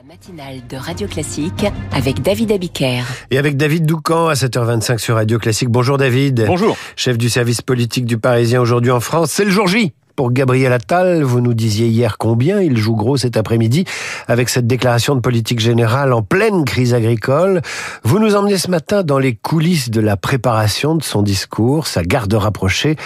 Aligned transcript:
La 0.00 0.14
matinale 0.14 0.66
de 0.66 0.76
Radio 0.78 1.06
Classique 1.06 1.66
avec 1.92 2.22
David 2.22 2.52
Abiker. 2.52 3.02
Et 3.30 3.36
avec 3.36 3.58
David 3.58 3.84
Doucan 3.84 4.28
à 4.28 4.32
7h25 4.32 4.96
sur 4.96 5.16
Radio 5.16 5.38
Classique. 5.38 5.68
Bonjour 5.68 5.98
David. 5.98 6.44
Bonjour. 6.46 6.74
Chef 6.96 7.18
du 7.18 7.28
service 7.28 7.60
politique 7.60 8.06
du 8.06 8.16
Parisien 8.16 8.62
aujourd'hui 8.62 8.92
en 8.92 9.00
France. 9.00 9.30
C'est 9.30 9.44
le 9.44 9.50
jour 9.50 9.66
J 9.66 9.92
pour 10.20 10.32
Gabriel 10.32 10.70
Attal. 10.74 11.22
Vous 11.22 11.40
nous 11.40 11.54
disiez 11.54 11.86
hier 11.86 12.18
combien 12.18 12.60
il 12.60 12.76
joue 12.76 12.94
gros 12.94 13.16
cet 13.16 13.38
après-midi 13.38 13.86
avec 14.28 14.50
cette 14.50 14.66
déclaration 14.66 15.14
de 15.14 15.20
politique 15.20 15.60
générale 15.60 16.12
en 16.12 16.20
pleine 16.20 16.66
crise 16.66 16.92
agricole. 16.92 17.62
Vous 18.02 18.18
nous 18.18 18.36
emmenez 18.36 18.58
ce 18.58 18.70
matin 18.70 19.02
dans 19.02 19.18
les 19.18 19.34
coulisses 19.34 19.88
de 19.88 20.02
la 20.02 20.18
préparation 20.18 20.94
de 20.94 21.02
son 21.02 21.22
discours. 21.22 21.86
Sa 21.86 22.02
garde 22.02 22.34
rapprochée 22.34 22.96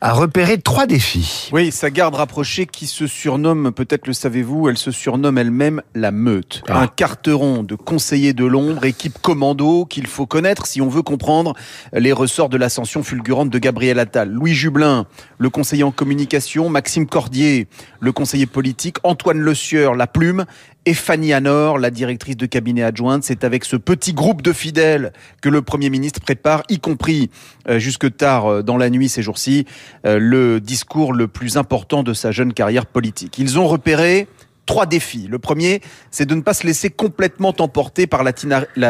a 0.00 0.14
repéré 0.14 0.56
trois 0.56 0.86
défis. 0.86 1.50
Oui, 1.52 1.70
sa 1.72 1.90
garde 1.90 2.14
rapprochée 2.14 2.64
qui 2.64 2.86
se 2.86 3.06
surnomme, 3.06 3.70
peut-être 3.72 4.06
le 4.06 4.14
savez-vous, 4.14 4.70
elle 4.70 4.78
se 4.78 4.92
surnomme 4.92 5.36
elle-même 5.36 5.82
la 5.94 6.10
meute. 6.10 6.62
Ah. 6.70 6.80
Un 6.80 6.86
carteron 6.86 7.64
de 7.64 7.74
conseillers 7.74 8.32
de 8.32 8.46
l'ombre, 8.46 8.86
équipe 8.86 9.18
commando 9.20 9.84
qu'il 9.84 10.06
faut 10.06 10.24
connaître 10.24 10.64
si 10.64 10.80
on 10.80 10.88
veut 10.88 11.02
comprendre 11.02 11.52
les 11.92 12.14
ressorts 12.14 12.48
de 12.48 12.56
l'ascension 12.56 13.02
fulgurante 13.02 13.50
de 13.50 13.58
Gabriel 13.58 13.98
Attal. 13.98 14.30
Louis 14.30 14.54
Jublin, 14.54 15.04
le 15.36 15.50
conseiller 15.50 15.82
en 15.82 15.90
communication, 15.90 16.61
Maxime 16.68 17.06
Cordier, 17.06 17.66
le 18.00 18.12
conseiller 18.12 18.46
politique, 18.46 18.96
Antoine 19.02 19.38
Le 19.38 19.54
Sieur, 19.54 19.94
la 19.94 20.06
plume, 20.06 20.44
et 20.84 20.94
Fanny 20.94 21.32
Anor, 21.32 21.78
la 21.78 21.90
directrice 21.90 22.36
de 22.36 22.46
cabinet 22.46 22.82
adjointe. 22.82 23.22
C'est 23.24 23.44
avec 23.44 23.64
ce 23.64 23.76
petit 23.76 24.12
groupe 24.12 24.42
de 24.42 24.52
fidèles 24.52 25.12
que 25.40 25.48
le 25.48 25.62
Premier 25.62 25.90
ministre 25.90 26.20
prépare, 26.20 26.62
y 26.68 26.78
compris 26.78 27.30
euh, 27.68 27.78
jusque 27.78 28.16
tard 28.16 28.46
euh, 28.46 28.62
dans 28.62 28.76
la 28.76 28.90
nuit 28.90 29.08
ces 29.08 29.22
jours-ci, 29.22 29.66
euh, 30.06 30.18
le 30.18 30.60
discours 30.60 31.12
le 31.12 31.28
plus 31.28 31.56
important 31.56 32.02
de 32.02 32.12
sa 32.12 32.32
jeune 32.32 32.52
carrière 32.52 32.86
politique. 32.86 33.38
Ils 33.38 33.58
ont 33.58 33.68
repéré 33.68 34.26
trois 34.66 34.86
défis. 34.86 35.26
Le 35.28 35.38
premier, 35.38 35.80
c'est 36.10 36.26
de 36.26 36.34
ne 36.34 36.40
pas 36.40 36.54
se 36.54 36.66
laisser 36.66 36.90
complètement 36.90 37.54
emporter 37.58 38.06
par 38.06 38.22
la, 38.22 38.32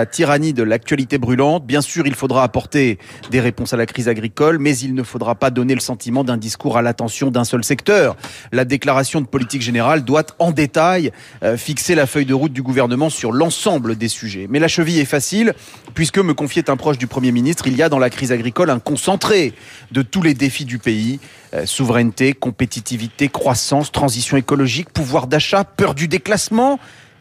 tyrannie 0.07 0.53
de 0.53 0.63
l'actualité 0.63 1.19
brûlante. 1.19 1.67
Bien 1.67 1.81
sûr, 1.81 2.07
il 2.07 2.15
faudra 2.15 2.43
apporter 2.43 2.99
des 3.31 3.41
réponses 3.41 3.73
à 3.73 3.77
la 3.77 3.87
crise 3.87 4.09
agricole, 4.09 4.59
mais 4.59 4.77
il 4.77 4.95
ne 4.95 5.03
faudra 5.03 5.35
pas 5.35 5.51
donner 5.51 5.75
le 5.75 5.81
sentiment 5.81 6.25
d'un 6.25 6.37
discours 6.37 6.77
à 6.77 6.83
l'attention 6.83 7.31
d'un 7.31 7.45
seul 7.45 7.65
secteur. 7.65 8.17
La 8.53 8.65
déclaration 8.65 9.21
de 9.21 9.27
politique 9.27 9.63
générale 9.63 10.05
doit 10.05 10.27
en 10.39 10.53
détail 10.53 11.11
euh, 11.43 11.57
fixer 11.57 11.95
la 11.95 12.07
feuille 12.07 12.27
de 12.27 12.35
route 12.35 12.53
du 12.53 12.63
gouvernement 12.63 13.11
sur 13.11 13.33
l'ensemble 13.33 13.97
des 13.97 14.09
sujets. 14.09 14.47
Mais 14.51 14.59
la 14.59 14.69
cheville 14.69 15.01
est 15.01 15.07
facile, 15.07 15.55
puisque 15.95 16.19
me 16.19 16.35
confiait 16.35 16.69
un 16.69 16.77
proche 16.77 16.99
du 16.99 17.07
Premier 17.07 17.33
ministre, 17.33 17.67
il 17.67 17.77
y 17.77 17.83
a 17.83 17.89
dans 17.89 17.99
la 17.99 18.11
crise 18.11 18.33
agricole 18.33 18.71
un 18.71 18.79
concentré 18.79 19.55
de 19.91 20.03
tous 20.03 20.23
les 20.23 20.35
défis 20.35 20.65
du 20.65 20.79
pays. 20.79 21.19
Euh, 21.55 21.67
souveraineté, 21.67 22.33
compétitivité, 22.33 23.29
croissance, 23.29 23.93
transition 23.93 24.39
écologique, 24.39 24.91
pouvoir 24.91 25.27
d'achat, 25.27 25.65
peur 25.65 25.95
du 25.95 26.09
déclassement, 26.09 26.79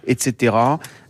etc. 0.07 0.55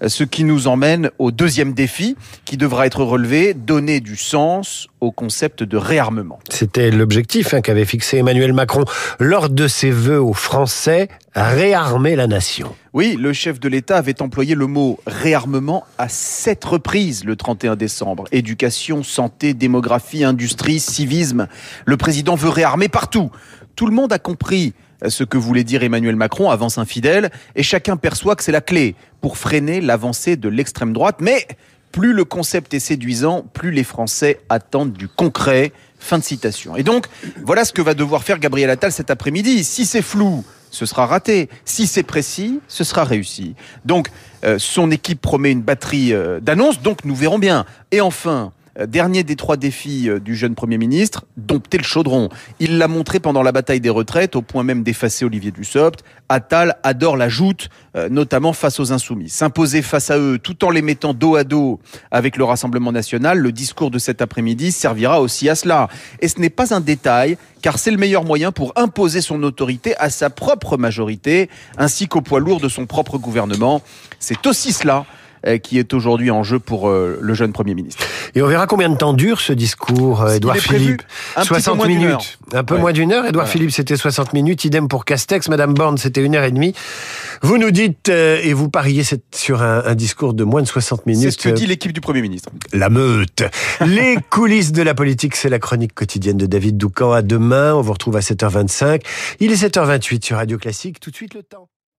Euh, 0.04 0.10
Ce 0.10 0.24
qui 0.24 0.44
nous 0.44 0.68
emmène 0.68 1.10
au 1.20 1.32
deuxième 1.32 1.74
défi 1.74 2.16
qui 2.46 2.58
devra 2.58 2.86
être 2.86 3.04
relevé, 3.04 3.54
donner 3.54 4.00
du 4.00 4.16
sens 4.16 4.88
au 5.00 5.12
concept 5.12 5.64
de 5.64 5.78
réarmement. 5.78 6.40
C'était 6.50 6.92
l'objectif 6.92 7.54
hein, 7.54 7.62
qu'avait 7.62 7.86
fixé 7.86 8.18
Emmanuel 8.18 8.54
Macron 8.54 8.86
lors 9.20 9.50
de 9.50 9.68
ses 9.68 9.92
vœux 9.92 10.22
aux 10.22 10.34
Français, 10.34 11.10
réarmer 11.36 12.16
la 12.16 12.28
nation. 12.28 12.76
Oui, 12.94 13.16
le 13.18 13.32
chef 13.32 13.60
de 13.60 13.70
l'État 13.70 13.98
avait 13.98 14.22
employé 14.22 14.54
le 14.54 14.68
mot 14.68 15.00
réarmement 15.08 15.86
à 15.98 16.10
sept 16.10 16.64
reprises 16.66 17.24
le 17.24 17.36
31 17.36 17.76
décembre. 17.76 18.26
Éducation, 18.32 19.02
santé, 19.02 19.54
démographie, 19.54 20.24
industrie, 20.24 20.80
civisme. 20.80 21.48
Le 21.86 21.98
président 21.98 22.36
veut 22.36 22.50
réarmer 22.50 22.90
partout. 22.90 23.32
Tout 23.76 23.88
le 23.88 23.94
monde 23.94 24.12
a 24.12 24.20
compris 24.20 24.74
ce 25.08 25.24
que 25.24 25.38
voulait 25.38 25.64
dire 25.64 25.84
Emmanuel 25.84 26.16
Macron, 26.16 26.50
avance 26.50 26.78
infidèle, 26.78 27.32
et 27.56 27.64
chacun 27.64 27.98
perçoit 27.98 28.36
que 28.36 28.44
c'est 28.44 28.52
la 28.52 28.62
clé 28.62 28.96
pour 29.22 29.38
freiner 29.38 29.82
l'avancée 29.82 30.36
de 30.36 30.50
l'extrême 30.50 30.94
droite. 30.94 31.18
Mais 31.20 31.48
plus 31.92 32.14
le 32.14 32.24
concept 32.24 32.74
est 32.74 32.80
séduisant, 32.80 33.46
plus 33.54 33.72
les 33.72 33.84
Français 33.84 34.40
attendent 34.50 34.94
du 34.94 35.08
concret. 35.08 35.72
Fin 36.00 36.18
de 36.18 36.24
citation. 36.24 36.76
Et 36.76 36.82
donc, 36.82 37.06
voilà 37.46 37.64
ce 37.64 37.74
que 37.74 37.82
va 37.82 37.94
devoir 37.94 38.24
faire 38.24 38.40
Gabriel 38.40 38.72
Attal 38.72 38.92
cet 38.92 39.12
après-midi. 39.12 39.64
Si 39.64 39.86
c'est 39.86 40.02
flou, 40.02 40.44
ce 40.72 40.88
sera 40.88 41.06
raté. 41.06 41.48
Si 41.64 41.86
c'est 41.86 42.02
précis, 42.02 42.60
ce 42.68 42.84
sera 42.84 43.04
réussi. 43.04 43.54
Donc, 43.86 44.08
euh, 44.44 44.58
son 44.58 44.90
équipe 44.90 45.22
promet 45.22 45.52
une 45.52 45.62
batterie 45.62 46.12
euh, 46.14 46.40
d'annonces, 46.40 46.82
donc 46.82 47.06
nous 47.06 47.14
verrons 47.14 47.38
bien. 47.38 47.66
Et 47.92 48.02
enfin, 48.02 48.52
dernier 48.80 49.24
des 49.24 49.36
trois 49.36 49.58
défis 49.58 50.10
euh, 50.10 50.20
du 50.20 50.36
jeune 50.36 50.56
Premier 50.56 50.78
ministre, 50.78 51.26
dompter 51.38 51.78
le 51.78 51.84
chaudron. 51.84 52.30
Il 52.60 52.78
l'a 52.78 52.88
montré 52.88 53.20
pendant 53.20 53.44
la 53.44 53.52
bataille 53.52 53.82
des 53.82 53.90
retraites, 53.90 54.36
au 54.36 54.42
point 54.42 54.64
même 54.64 54.84
d'effacer 54.84 55.26
Olivier 55.26 55.52
Dussopt. 55.52 56.04
Attal 56.30 56.78
adore 56.84 57.18
la 57.18 57.28
joute, 57.28 57.70
euh, 57.96 58.08
notamment 58.10 58.54
face 58.54 58.80
aux 58.80 58.94
insoumis. 58.94 59.30
S'imposer 59.30 59.82
face 59.82 60.10
à 60.10 60.18
eux, 60.18 60.40
tout 60.42 60.64
en 60.64 60.70
les 60.70 60.82
mettant 60.82 61.14
dos 61.14 61.36
à 61.36 61.44
dos 61.44 61.80
avec 62.12 62.38
le 62.38 62.44
Rassemblement 62.44 62.92
national, 62.92 63.40
le 63.40 63.52
discours 63.52 63.92
de 63.92 64.00
cet 64.00 64.22
après-midi 64.22 64.72
servira 64.72 65.22
aussi 65.22 65.50
à 65.50 65.56
cela. 65.56 65.90
Et 66.22 66.28
ce 66.28 66.40
n'est 66.40 66.50
pas 66.50 66.74
un 66.74 66.80
détail, 66.80 67.38
car 67.62 67.78
c'est 67.78 67.92
le 67.92 67.98
meilleur 67.98 68.24
moyen 68.24 68.52
pour 68.52 68.72
imposer 68.76 69.22
son 69.22 69.44
autorité 69.44 69.96
à 69.98 70.10
sa 70.10 70.30
propre 70.30 70.78
majorité, 70.78 71.50
ainsi 71.78 72.08
qu'au 72.08 72.22
poids 72.22 72.40
lourd 72.40 72.62
de 72.62 72.70
son 72.70 72.86
propre 72.86 73.18
gouvernement. 73.18 73.82
C'est 74.20 74.46
aussi 74.48 74.72
cela 74.72 75.00
euh, 75.00 75.21
qui 75.60 75.80
est 75.80 75.94
aujourd'hui 75.94 76.32
en 76.32 76.44
jeu 76.44 76.60
pour 76.60 76.90
euh, 76.90 77.18
le 77.22 77.34
jeune 77.34 77.52
Premier 77.54 77.74
ministre. 77.76 78.06
Et 78.36 78.42
on 78.42 78.48
verra 78.48 78.68
combien 78.68 78.90
de 78.90 78.96
temps 78.96 79.14
dure 79.14 79.42
ce 79.42 79.54
discours, 79.54 80.22
euh, 80.22 80.36
Édouard 80.36 80.58
Philippe. 80.58 81.02
un 81.36 81.42
petit 81.42 81.50
peu 81.50 81.56
60 81.56 81.78
moins 81.78 81.88
d'une 81.88 81.98
minutes. 81.98 82.38
Un 82.54 82.64
peu 82.64 82.76
Ouais. 82.76 82.80
moins 82.82 82.92
d'une 82.94 83.12
heure. 83.12 83.26
Édouard 83.26 83.46
Voilà. 83.46 83.50
Philippe, 83.50 83.72
c'était 83.72 83.96
60 83.98 84.34
minutes. 84.34 84.64
Idem 84.66 84.88
pour 84.88 85.04
Castex. 85.06 85.50
Madame 85.50 85.74
Borne, 85.74 85.98
c'était 85.98 86.24
une 86.24 86.36
heure 86.36 86.44
et 86.44 86.52
demie. 86.52 86.74
Vous 87.42 87.58
nous 87.58 87.72
dites, 87.72 88.10
euh, 88.10 88.40
et 88.44 88.54
vous 88.54 88.70
pariez 88.70 89.04
sur 89.34 89.62
un, 89.62 89.84
un 89.86 89.96
discours 89.96 90.34
de 90.34 90.44
moins 90.44 90.62
de 90.62 90.68
60 90.68 91.06
minutes. 91.06 91.24
C'est 91.24 91.32
ce 91.32 91.38
que 91.38 91.50
euh, 91.50 91.54
dit 91.54 91.66
l'équipe 91.66 91.92
du 91.92 92.02
Premier 92.02 92.22
ministre. 92.22 92.50
La 92.74 92.90
meute. 92.90 93.44
Les 93.86 94.18
coulisses 94.30 94.72
de 94.72 94.82
la 94.84 94.94
politique, 94.94 95.36
c'est 95.36 95.50
la 95.50 95.60
chronique 95.60 95.94
quotidienne 95.94 96.38
de 96.38 96.46
David 96.46 96.78
Doucan. 96.78 97.12
À 97.12 97.22
demain, 97.22 97.74
on 97.74 97.82
vous 97.82 97.94
retrouve 97.94 98.16
à 98.16 98.20
7h25. 98.22 99.02
Il 99.40 99.52
est 99.52 99.56
7h28 99.64 100.24
sur 100.26 100.38
Radio 100.38 100.58
Classique. 100.58 101.00
Tout 101.00 101.10
de 101.12 101.16
suite 101.16 101.34
le 101.34 101.44
temps. 101.44 101.68